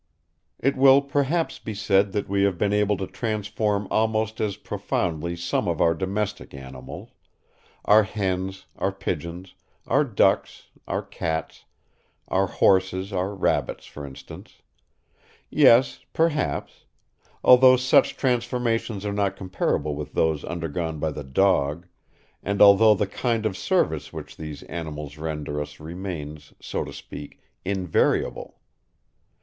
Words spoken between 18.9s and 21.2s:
are not comparable with those undergone by